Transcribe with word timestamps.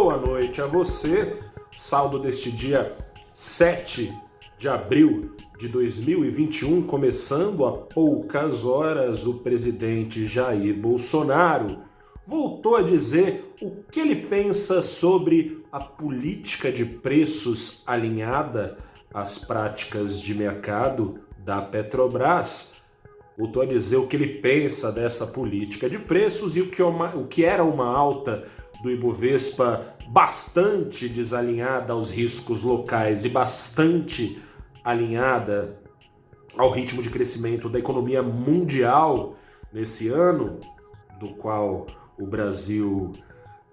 boa 0.00 0.16
noite 0.16 0.62
a 0.62 0.66
você. 0.66 1.40
Saldo 1.74 2.20
deste 2.20 2.52
dia 2.52 2.96
7 3.32 4.14
de 4.56 4.68
abril 4.68 5.34
de 5.58 5.66
2021, 5.66 6.84
começando 6.84 7.66
há 7.66 7.72
poucas 7.72 8.64
horas, 8.64 9.26
o 9.26 9.40
presidente 9.40 10.24
Jair 10.24 10.72
Bolsonaro 10.78 11.78
voltou 12.24 12.76
a 12.76 12.82
dizer 12.82 13.52
o 13.60 13.72
que 13.90 13.98
ele 13.98 14.14
pensa 14.14 14.82
sobre 14.82 15.64
a 15.72 15.80
política 15.80 16.70
de 16.70 16.84
preços 16.84 17.82
alinhada 17.84 18.78
às 19.12 19.36
práticas 19.36 20.20
de 20.20 20.32
mercado 20.32 21.18
da 21.38 21.60
Petrobras 21.60 22.78
voltou 23.38 23.62
a 23.62 23.66
dizer 23.66 23.96
o 23.96 24.08
que 24.08 24.16
ele 24.16 24.40
pensa 24.40 24.90
dessa 24.90 25.28
política 25.28 25.88
de 25.88 25.96
preços 25.96 26.56
e 26.56 26.60
o 26.60 26.68
que, 26.68 26.82
é 26.82 26.84
o 26.84 27.26
que 27.28 27.44
era 27.44 27.64
uma 27.64 27.86
alta 27.86 28.48
do 28.82 28.90
Ibovespa 28.90 29.96
bastante 30.08 31.08
desalinhada 31.08 31.92
aos 31.92 32.10
riscos 32.10 32.62
locais 32.62 33.24
e 33.24 33.28
bastante 33.28 34.42
alinhada 34.82 35.80
ao 36.56 36.70
ritmo 36.70 37.02
de 37.02 37.10
crescimento 37.10 37.68
da 37.68 37.78
economia 37.78 38.22
mundial 38.22 39.36
nesse 39.72 40.08
ano, 40.08 40.58
do 41.20 41.28
qual 41.34 41.86
o 42.18 42.26
Brasil 42.26 43.12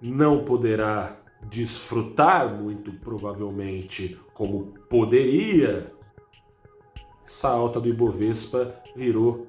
não 0.01 0.43
poderá 0.43 1.17
desfrutar 1.43 2.53
muito 2.53 2.91
provavelmente 2.93 4.19
como 4.33 4.73
poderia, 4.89 5.91
essa 7.25 7.49
alta 7.49 7.79
do 7.79 7.87
Ibovespa 7.87 8.75
virou 8.95 9.45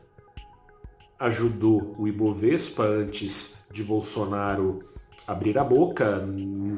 Ajudou 1.21 1.95
o 1.99 2.09
Ibovespa 2.09 2.83
antes 2.83 3.69
de 3.71 3.85
Bolsonaro 3.85 4.81
abrir 5.27 5.59
a 5.59 5.62
boca, 5.62 6.19
um 6.19 6.75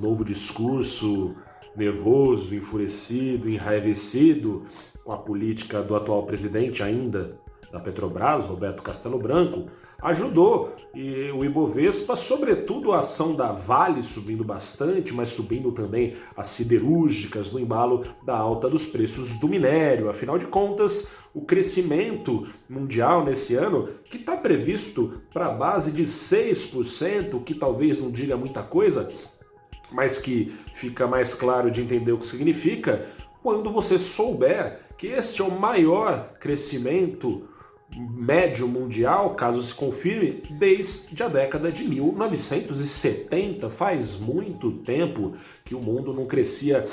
novo 0.00 0.24
discurso 0.24 1.36
nervoso, 1.76 2.54
enfurecido, 2.54 3.50
enraivecido 3.50 4.62
com 5.04 5.12
a 5.12 5.18
política 5.18 5.82
do 5.82 5.94
atual 5.94 6.24
presidente 6.24 6.82
ainda 6.82 7.38
da 7.72 7.80
Petrobras, 7.80 8.44
Roberto 8.44 8.82
Castelo 8.82 9.18
Branco, 9.18 9.66
ajudou 10.02 10.76
e 10.94 11.30
o 11.30 11.42
Ibovespa, 11.42 12.16
sobretudo 12.16 12.92
a 12.92 12.98
ação 12.98 13.34
da 13.34 13.50
Vale 13.50 14.02
subindo 14.02 14.44
bastante, 14.44 15.14
mas 15.14 15.30
subindo 15.30 15.72
também 15.72 16.14
as 16.36 16.48
siderúrgicas 16.48 17.50
no 17.50 17.58
embalo 17.58 18.04
da 18.26 18.36
alta 18.36 18.68
dos 18.68 18.86
preços 18.86 19.38
do 19.38 19.48
minério. 19.48 20.10
Afinal 20.10 20.38
de 20.38 20.44
contas, 20.46 21.20
o 21.32 21.40
crescimento 21.40 22.46
mundial 22.68 23.24
nesse 23.24 23.54
ano, 23.54 23.88
que 24.10 24.18
está 24.18 24.36
previsto 24.36 25.22
para 25.32 25.46
a 25.46 25.52
base 25.52 25.92
de 25.92 26.02
6%, 26.02 27.42
que 27.42 27.54
talvez 27.54 27.98
não 27.98 28.10
diga 28.10 28.36
muita 28.36 28.62
coisa, 28.62 29.10
mas 29.90 30.18
que 30.18 30.52
fica 30.74 31.06
mais 31.06 31.32
claro 31.32 31.70
de 31.70 31.80
entender 31.80 32.12
o 32.12 32.18
que 32.18 32.26
significa, 32.26 33.06
quando 33.42 33.72
você 33.72 33.98
souber 33.98 34.80
que 34.98 35.06
este 35.06 35.40
é 35.40 35.44
o 35.44 35.58
maior 35.58 36.34
crescimento 36.38 37.48
médio 37.94 38.66
mundial, 38.66 39.34
caso 39.34 39.62
se 39.62 39.74
confirme, 39.74 40.42
desde 40.58 41.22
a 41.22 41.28
década 41.28 41.70
de 41.70 41.84
1970. 41.84 43.68
Faz 43.68 44.18
muito 44.18 44.72
tempo 44.78 45.34
que 45.64 45.74
o 45.74 45.80
mundo 45.80 46.12
não 46.12 46.26
crescia 46.26 46.86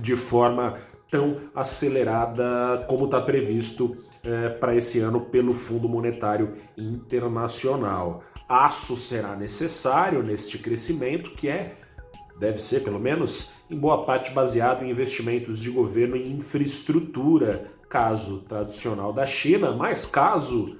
de 0.00 0.16
forma 0.16 0.74
tão 1.10 1.36
acelerada 1.54 2.84
como 2.88 3.04
está 3.04 3.20
previsto 3.20 3.96
é, 4.22 4.48
para 4.48 4.74
esse 4.74 4.98
ano 5.00 5.20
pelo 5.20 5.54
Fundo 5.54 5.88
Monetário 5.88 6.54
Internacional. 6.76 8.24
Aço 8.48 8.96
será 8.96 9.36
necessário 9.36 10.22
neste 10.22 10.58
crescimento, 10.58 11.30
que 11.30 11.48
é, 11.48 11.76
deve 12.38 12.58
ser 12.58 12.80
pelo 12.80 12.98
menos, 12.98 13.52
em 13.70 13.76
boa 13.76 14.04
parte 14.04 14.32
baseado 14.32 14.84
em 14.84 14.90
investimentos 14.90 15.60
de 15.60 15.70
governo 15.70 16.16
em 16.16 16.32
infraestrutura, 16.32 17.73
caso 17.88 18.40
tradicional 18.40 19.12
da 19.12 19.26
China, 19.26 19.72
mais 19.72 20.06
caso 20.06 20.78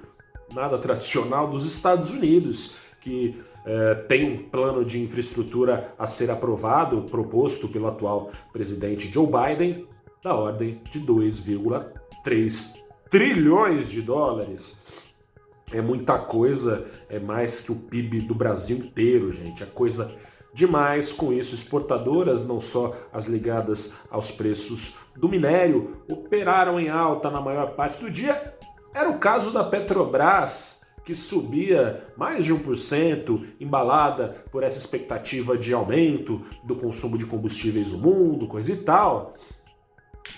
nada 0.53 0.77
tradicional 0.77 1.49
dos 1.49 1.65
Estados 1.65 2.11
Unidos, 2.11 2.77
que 3.01 3.43
eh, 3.65 3.95
tem 4.07 4.31
um 4.31 4.49
plano 4.49 4.85
de 4.85 5.01
infraestrutura 5.01 5.93
a 5.97 6.05
ser 6.05 6.29
aprovado, 6.29 7.01
proposto 7.03 7.67
pelo 7.67 7.87
atual 7.87 8.31
presidente 8.53 9.11
Joe 9.11 9.27
Biden, 9.27 9.87
da 10.23 10.35
ordem 10.35 10.81
de 10.91 10.99
2,3 10.99 12.75
trilhões 13.09 13.89
de 13.89 14.01
dólares. 14.01 14.83
É 15.71 15.81
muita 15.81 16.19
coisa, 16.19 16.85
é 17.09 17.19
mais 17.19 17.61
que 17.61 17.71
o 17.71 17.75
PIB 17.75 18.21
do 18.21 18.35
Brasil 18.35 18.77
inteiro, 18.77 19.31
gente. 19.31 19.63
É 19.63 19.65
coisa 19.65 20.15
demais. 20.55 21.11
Com 21.11 21.31
isso, 21.31 21.53
exportadoras, 21.53 22.47
não 22.47 22.59
só 22.59 22.95
as 23.13 23.25
ligadas 23.25 24.07
aos 24.09 24.31
preços 24.31 24.95
do 25.15 25.29
minério, 25.29 25.97
operaram 26.09 26.79
em 26.79 26.89
alta 26.89 27.29
na 27.29 27.41
maior 27.41 27.75
parte 27.75 27.99
do 27.99 28.09
dia. 28.09 28.55
Era 28.93 29.09
o 29.09 29.19
caso 29.19 29.51
da 29.51 29.63
Petrobras, 29.63 30.81
que 31.03 31.13
subia 31.13 32.07
mais 32.17 32.45
de 32.45 32.53
1%, 32.53 33.45
embalada 33.59 34.29
por 34.49 34.63
essa 34.63 34.79
expectativa 34.79 35.57
de 35.57 35.73
aumento 35.73 36.41
do 36.63 36.75
consumo 36.75 37.17
de 37.17 37.25
combustíveis 37.25 37.91
no 37.91 37.99
mundo, 37.99 38.47
coisa 38.47 38.71
e 38.71 38.77
tal. 38.77 39.33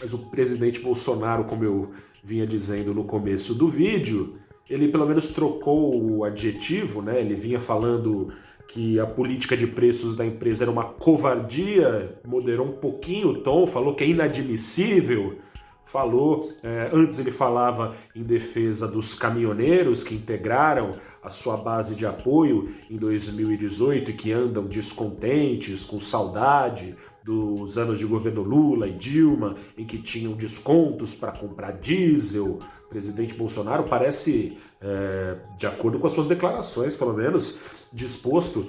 Mas 0.02 0.14
o 0.14 0.30
presidente 0.30 0.80
Bolsonaro, 0.80 1.46
como 1.46 1.64
eu 1.64 1.92
vinha 2.24 2.46
dizendo 2.46 2.94
no 2.94 3.06
começo 3.06 3.54
do 3.54 3.70
vídeo, 3.70 4.38
ele 4.70 4.90
pelo 4.90 5.06
menos 5.06 5.30
trocou 5.30 6.02
o 6.02 6.24
adjetivo, 6.24 7.02
né? 7.02 7.20
Ele 7.20 7.36
vinha 7.36 7.60
falando 7.60 8.34
que 8.68 9.00
a 9.00 9.06
política 9.06 9.56
de 9.56 9.66
preços 9.66 10.16
da 10.16 10.26
empresa 10.26 10.66
era 10.66 10.72
uma 10.72 10.84
covardia, 10.84 12.20
moderou 12.26 12.68
um 12.68 12.74
pouquinho 12.74 13.30
o 13.30 13.42
tom, 13.42 13.66
falou 13.66 13.96
que 13.96 14.04
é 14.04 14.08
inadmissível, 14.08 15.38
falou, 15.86 16.52
é, 16.62 16.90
antes 16.94 17.18
ele 17.18 17.32
falava 17.32 17.96
em 18.14 18.24
defesa 18.24 18.88
dos 18.88 19.14
caminhoneiros 19.14 20.04
que 20.04 20.14
integraram 20.14 20.96
a 21.24 21.30
sua 21.30 21.58
base 21.58 21.96
de 21.96 22.06
apoio 22.06 22.70
em 22.90 22.98
2018 22.98 24.12
e 24.12 24.14
que 24.14 24.32
andam 24.32 24.66
descontentes, 24.66 25.86
com 25.86 26.00
saudade 26.00 26.96
dos 27.24 27.78
anos 27.78 28.00
de 28.00 28.06
governo 28.06 28.42
Lula 28.42 28.88
e 28.88 28.94
Dilma, 28.94 29.56
em 29.78 29.86
que 29.86 29.98
tinham 29.98 30.34
descontos 30.34 31.14
para 31.14 31.34
comprar 31.34 31.72
diesel. 31.72 32.60
Presidente 32.90 33.34
Bolsonaro 33.34 33.84
parece, 33.84 34.58
é, 34.82 35.36
de 35.58 35.68
acordo 35.68 36.00
com 36.00 36.08
as 36.08 36.14
suas 36.14 36.28
declarações, 36.28 36.96
pelo 36.96 37.14
menos, 37.14 37.60
disposto 37.92 38.68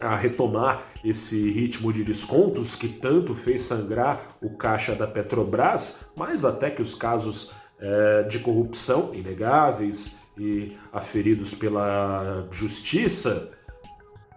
a 0.00 0.16
retomar 0.16 0.82
esse 1.04 1.50
ritmo 1.50 1.92
de 1.92 2.04
descontos 2.04 2.74
que 2.74 2.88
tanto 2.88 3.34
fez 3.34 3.62
sangrar 3.62 4.36
o 4.42 4.50
caixa 4.56 4.94
da 4.94 5.06
Petrobras, 5.06 6.12
mas 6.16 6.44
até 6.44 6.70
que 6.70 6.82
os 6.82 6.94
casos 6.94 7.52
é, 7.78 8.24
de 8.24 8.40
corrupção 8.40 9.14
inegáveis 9.14 10.22
e 10.36 10.76
aferidos 10.92 11.54
pela 11.54 12.46
justiça, 12.50 13.52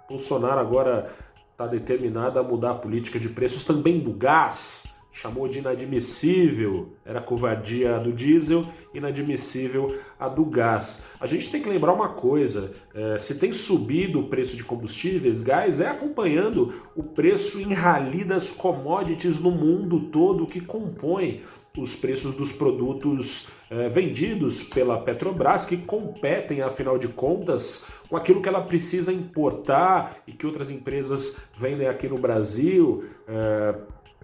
Bolsonaro 0.08 0.60
agora 0.60 1.12
está 1.52 1.66
determinado 1.68 2.38
a 2.38 2.44
mudar 2.44 2.72
a 2.72 2.76
política 2.76 3.20
de 3.20 3.30
preços 3.30 3.64
também 3.64 4.00
do 4.00 4.12
gás 4.12 4.95
chamou 5.16 5.48
de 5.48 5.60
inadmissível, 5.60 6.90
era 7.06 7.22
covardia 7.22 7.98
do 8.00 8.12
diesel, 8.12 8.66
inadmissível 8.94 9.98
a 10.20 10.28
do 10.28 10.44
gás. 10.46 11.12
A 11.22 11.26
gente 11.26 11.50
tem 11.50 11.62
que 11.62 11.70
lembrar 11.70 11.94
uma 11.94 12.10
coisa: 12.10 12.74
é, 12.94 13.18
se 13.18 13.40
tem 13.40 13.54
subido 13.54 14.20
o 14.20 14.28
preço 14.28 14.58
de 14.58 14.64
combustíveis, 14.64 15.42
gás 15.42 15.80
é 15.80 15.88
acompanhando 15.88 16.74
o 16.96 17.02
preço 17.02 17.62
em 17.62 17.74
rally 17.74 18.26
das 18.26 18.52
commodities 18.52 19.40
no 19.40 19.52
mundo 19.52 20.02
todo 20.02 20.46
que 20.46 20.60
compõe 20.60 21.44
os 21.78 21.96
preços 21.96 22.36
dos 22.36 22.52
produtos 22.52 23.52
é, 23.70 23.90
vendidos 23.90 24.64
pela 24.64 25.02
Petrobras, 25.02 25.66
que 25.66 25.78
competem, 25.78 26.62
afinal 26.62 26.98
de 26.98 27.10
contas, 27.10 27.90
com 28.10 28.16
aquilo 28.16 28.42
que 28.42 28.48
ela 28.48 28.62
precisa 28.62 29.12
importar 29.12 30.18
e 30.26 30.32
que 30.32 30.46
outras 30.46 30.70
empresas 30.70 31.50
vendem 31.58 31.88
aqui 31.88 32.08
no 32.08 32.18
Brasil. 32.18 33.06
É, 33.28 33.76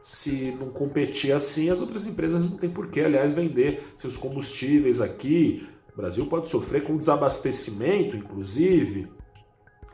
se 0.01 0.57
não 0.59 0.69
competir 0.69 1.31
assim, 1.31 1.69
as 1.69 1.79
outras 1.79 2.07
empresas 2.07 2.49
não 2.49 2.57
têm 2.57 2.69
por 2.69 2.87
que, 2.87 2.99
aliás, 2.99 3.33
vender 3.33 3.81
seus 3.95 4.17
combustíveis 4.17 4.99
aqui. 4.99 5.67
O 5.93 5.97
Brasil 5.97 6.25
pode 6.25 6.47
sofrer 6.47 6.83
com 6.83 6.97
desabastecimento, 6.97 8.17
inclusive. 8.17 9.07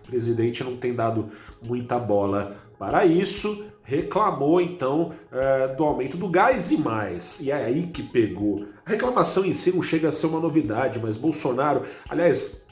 O 0.06 0.07
presidente 0.07 0.63
não 0.63 0.77
tem 0.77 0.95
dado 0.95 1.30
muita 1.62 2.00
bola 2.00 2.56
para 2.80 3.06
isso, 3.06 3.65
reclamou 3.83 4.62
então 4.62 5.12
é, 5.31 5.68
do 5.69 5.83
aumento 5.83 6.15
do 6.15 6.30
gás 6.30 6.71
e 6.71 6.77
mais. 6.77 7.42
E 7.42 7.51
é 7.51 7.65
aí 7.65 7.88
que 7.88 8.01
pegou. 8.01 8.65
A 8.86 8.92
reclamação 8.92 9.44
em 9.44 9.54
si 9.54 9.75
não 9.75 9.81
chega 9.81 10.07
a 10.07 10.12
ser 10.12 10.27
uma 10.27 10.39
novidade, 10.39 11.00
mas 11.00 11.18
Bolsonaro, 11.18 11.83
aliás, 12.07 12.67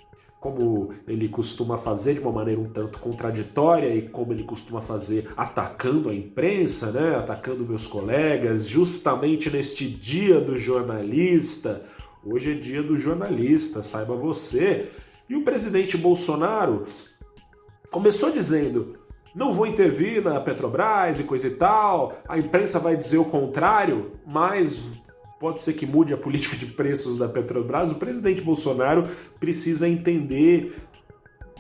como 0.46 0.92
ele 1.08 1.28
costuma 1.28 1.76
fazer 1.76 2.14
de 2.14 2.20
uma 2.20 2.32
maneira 2.32 2.62
um 2.62 2.70
tanto 2.70 3.00
contraditória 3.00 3.96
e 3.96 4.04
como 4.04 4.32
ele 4.32 4.44
costuma 4.44 4.80
fazer 4.80 5.28
atacando 5.36 6.08
a 6.08 6.14
imprensa, 6.14 6.92
né, 6.92 7.16
atacando 7.16 7.66
meus 7.66 7.88
colegas, 7.88 8.68
justamente 8.68 9.50
neste 9.50 9.90
dia 9.90 10.40
do 10.40 10.56
jornalista. 10.56 11.84
Hoje 12.24 12.52
é 12.52 12.54
dia 12.54 12.84
do 12.84 12.96
jornalista, 12.96 13.82
saiba 13.82 14.16
você. 14.16 14.92
E 15.28 15.36
o 15.36 15.42
presidente 15.42 15.98
Bolsonaro 15.98 16.84
começou 17.90 18.32
dizendo: 18.32 19.00
não 19.34 19.52
vou 19.52 19.66
intervir 19.66 20.24
na 20.24 20.40
Petrobras 20.40 21.20
e 21.20 21.24
coisa 21.24 21.48
e 21.48 21.56
tal, 21.56 22.22
a 22.30 22.38
imprensa 22.38 22.78
vai 22.78 22.96
dizer 22.96 23.18
o 23.18 23.26
contrário, 23.26 24.12
mas 24.24 25.02
pode 25.40 25.62
ser 25.62 25.74
que 25.74 25.86
mude 25.86 26.14
a 26.14 26.18
política 26.18 26.56
de 26.56 26.66
preços 26.66 27.18
da 27.18 27.28
Petrobras. 27.28 27.92
O 27.92 27.96
presidente 27.96 28.42
Bolsonaro 28.42 29.08
precisa 29.40 29.88
entender, 29.88 30.76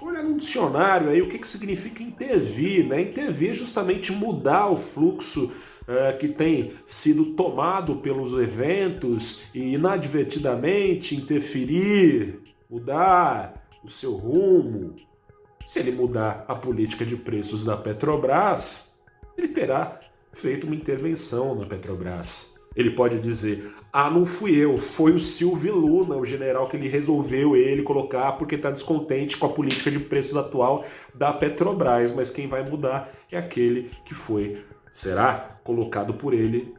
olha 0.01 0.23
no 0.23 0.37
dicionário 0.37 1.09
aí, 1.09 1.21
o 1.21 1.27
que, 1.27 1.39
que 1.39 1.47
significa 1.47 2.01
intervir. 2.01 2.87
Né? 2.87 3.01
Intervir 3.01 3.51
é 3.51 3.53
justamente 3.53 4.11
mudar 4.11 4.69
o 4.69 4.77
fluxo 4.77 5.45
uh, 5.45 6.17
que 6.17 6.27
tem 6.27 6.73
sido 6.85 7.33
tomado 7.33 7.97
pelos 7.97 8.33
eventos 8.39 9.53
e 9.53 9.73
inadvertidamente 9.73 11.15
interferir, 11.15 12.39
mudar 12.69 13.67
o 13.83 13.89
seu 13.89 14.13
rumo, 14.13 14.95
se 15.63 15.79
ele 15.79 15.91
mudar 15.91 16.45
a 16.47 16.55
política 16.55 17.05
de 17.05 17.15
preços 17.15 17.63
da 17.63 17.75
Petrobras, 17.75 18.99
ele 19.35 19.47
terá 19.47 19.99
feito 20.31 20.67
uma 20.67 20.75
intervenção 20.75 21.55
na 21.55 21.65
Petrobras. 21.65 22.54
Ele 22.75 22.91
pode 22.91 23.19
dizer: 23.19 23.73
ah, 23.91 24.09
não 24.09 24.25
fui 24.25 24.55
eu, 24.55 24.77
foi 24.77 25.13
o 25.13 25.19
Silvio 25.19 25.75
Luna, 25.75 26.15
o 26.15 26.25
general 26.25 26.67
que 26.67 26.75
ele 26.75 26.87
resolveu 26.87 27.55
ele 27.55 27.83
colocar 27.83 28.33
porque 28.33 28.55
está 28.55 28.71
descontente 28.71 29.37
com 29.37 29.45
a 29.45 29.53
política 29.53 29.89
de 29.89 29.99
preços 29.99 30.35
atual 30.35 30.85
da 31.13 31.31
Petrobras. 31.31 32.13
Mas 32.13 32.29
quem 32.29 32.47
vai 32.47 32.67
mudar 32.67 33.11
é 33.31 33.37
aquele 33.37 33.91
que 34.05 34.13
foi, 34.13 34.63
será, 34.91 35.59
colocado 35.63 36.13
por 36.13 36.33
ele 36.33 36.73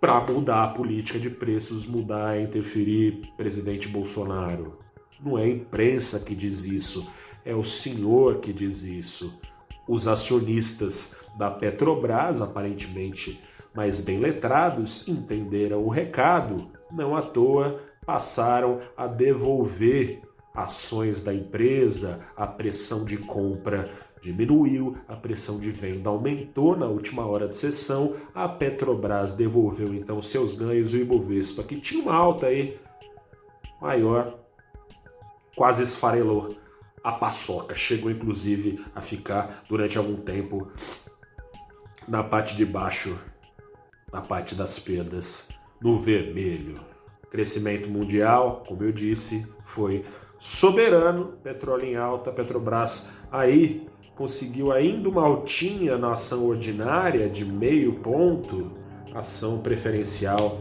para 0.00 0.20
mudar 0.20 0.64
a 0.64 0.68
política 0.68 1.18
de 1.18 1.30
preços, 1.30 1.86
mudar, 1.86 2.40
interferir 2.40 3.22
presidente 3.36 3.88
Bolsonaro. 3.88 4.78
Não 5.24 5.38
é 5.38 5.44
a 5.44 5.48
imprensa 5.48 6.20
que 6.20 6.34
diz 6.34 6.64
isso 6.64 7.08
é 7.44 7.54
o 7.54 7.64
senhor 7.64 8.38
que 8.38 8.52
diz 8.52 8.82
isso. 8.82 9.40
Os 9.88 10.06
acionistas 10.06 11.24
da 11.36 11.50
Petrobras, 11.50 12.40
aparentemente 12.40 13.40
mais 13.74 14.04
bem 14.04 14.18
letrados, 14.18 15.08
entenderam 15.08 15.82
o 15.82 15.88
recado, 15.88 16.70
não 16.90 17.16
à 17.16 17.22
toa 17.22 17.80
passaram 18.04 18.80
a 18.96 19.06
devolver 19.06 20.20
ações 20.54 21.22
da 21.22 21.32
empresa, 21.32 22.26
a 22.36 22.46
pressão 22.46 23.04
de 23.04 23.16
compra 23.16 23.90
diminuiu, 24.22 24.96
a 25.08 25.16
pressão 25.16 25.58
de 25.58 25.70
venda 25.70 26.08
aumentou 26.08 26.76
na 26.76 26.86
última 26.86 27.26
hora 27.26 27.48
de 27.48 27.56
sessão, 27.56 28.16
a 28.34 28.48
Petrobras 28.48 29.34
devolveu 29.34 29.92
então 29.94 30.22
seus 30.22 30.54
ganhos. 30.54 30.94
E 30.94 30.98
o 30.98 31.00
Ibovespa, 31.00 31.64
que 31.64 31.80
tinha 31.80 32.02
uma 32.02 32.14
alta 32.14 32.46
aí 32.46 32.78
maior, 33.80 34.38
quase 35.56 35.82
esfarelou 35.82 36.56
a 37.02 37.12
paçoca. 37.12 37.74
Chegou 37.74 38.10
inclusive 38.10 38.84
a 38.94 39.00
ficar 39.00 39.64
durante 39.68 39.98
algum 39.98 40.16
tempo 40.16 40.68
na 42.06 42.22
parte 42.22 42.56
de 42.56 42.64
baixo, 42.64 43.18
na 44.12 44.20
parte 44.20 44.54
das 44.54 44.78
perdas, 44.78 45.50
no 45.80 45.98
vermelho. 45.98 46.74
Crescimento 47.30 47.88
mundial, 47.88 48.62
como 48.68 48.84
eu 48.84 48.92
disse, 48.92 49.50
foi 49.64 50.04
soberano, 50.38 51.38
petróleo 51.42 51.86
em 51.86 51.96
alta, 51.96 52.30
Petrobras 52.30 53.18
aí 53.30 53.86
conseguiu 54.14 54.70
ainda 54.70 55.08
uma 55.08 55.22
altinha 55.22 55.96
na 55.96 56.12
ação 56.12 56.46
ordinária 56.46 57.28
de 57.30 57.44
meio 57.44 57.94
ponto, 58.00 58.70
ação 59.14 59.62
preferencial 59.62 60.60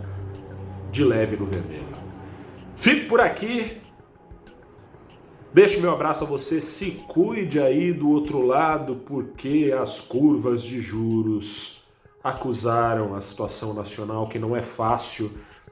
de 0.91 1.03
leve 1.03 1.35
no 1.35 1.45
vermelho. 1.45 1.91
Fico 2.75 3.09
por 3.09 3.19
aqui, 3.19 3.81
Deixo 5.53 5.81
meu 5.81 5.91
abraço 5.91 6.23
a 6.23 6.27
você, 6.27 6.61
se 6.61 6.91
cuide 7.09 7.59
aí 7.59 7.91
do 7.91 8.09
outro 8.09 8.41
lado, 8.41 9.01
porque 9.05 9.75
as 9.77 9.99
curvas 9.99 10.63
de 10.63 10.79
juros 10.79 11.80
acusaram 12.23 13.15
a 13.15 13.21
situação 13.21 13.73
nacional 13.73 14.27
que 14.27 14.39
não 14.39 14.55
é 14.55 14.61
fácil, 14.61 15.31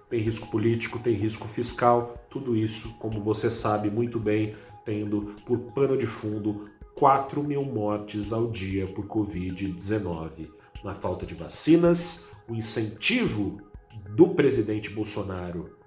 tem 0.09 0.19
risco 0.19 0.49
político, 0.49 0.99
tem 0.99 1.13
risco 1.13 1.47
fiscal, 1.47 2.15
tudo 2.29 2.55
isso, 2.55 2.95
como 2.99 3.23
você 3.23 3.49
sabe 3.49 3.91
muito 3.91 4.19
bem, 4.19 4.55
tendo 4.83 5.35
por 5.45 5.59
pano 5.73 5.97
de 5.97 6.07
fundo 6.07 6.69
4 6.95 7.43
mil 7.43 7.63
mortes 7.63 8.33
ao 8.33 8.49
dia 8.49 8.87
por 8.87 9.05
Covid-19. 9.05 10.49
Na 10.83 10.95
falta 10.95 11.25
de 11.25 11.35
vacinas, 11.35 12.31
o 12.47 12.55
incentivo 12.55 13.61
do 14.09 14.29
presidente 14.29 14.89
Bolsonaro 14.89 15.77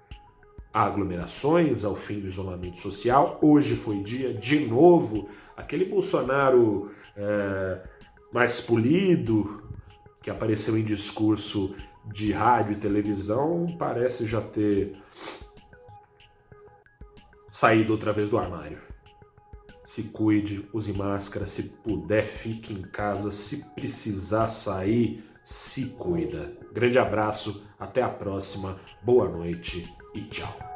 aglomerações, 0.73 1.85
ao 1.85 1.95
fim 1.95 2.19
do 2.19 2.27
isolamento 2.27 2.79
social. 2.79 3.37
Hoje 3.41 3.75
foi 3.75 3.99
dia 3.99 4.33
de 4.33 4.65
novo, 4.65 5.29
aquele 5.55 5.85
Bolsonaro 5.85 6.91
é, 7.15 7.81
mais 8.31 8.59
polido, 8.59 9.63
que 10.23 10.29
apareceu 10.29 10.77
em 10.77 10.83
discurso 10.83 11.75
de 12.05 12.31
rádio 12.31 12.73
e 12.73 12.79
televisão, 12.79 13.75
parece 13.77 14.25
já 14.25 14.41
ter 14.41 14.93
saído 17.49 17.91
outra 17.91 18.13
vez 18.13 18.29
do 18.29 18.37
armário. 18.37 18.81
Se 19.83 20.03
cuide, 20.03 20.67
use 20.73 20.93
máscara, 20.93 21.45
se 21.45 21.77
puder, 21.83 22.25
fique 22.25 22.73
em 22.73 22.81
casa, 22.81 23.31
se 23.31 23.65
precisar 23.75 24.47
sair, 24.47 25.23
se 25.43 25.89
cuida. 25.97 26.57
Grande 26.71 26.97
abraço, 26.97 27.69
até 27.77 28.01
a 28.01 28.09
próxima, 28.09 28.79
boa 29.03 29.27
noite 29.27 29.93
e 30.15 30.21
tchau. 30.21 30.72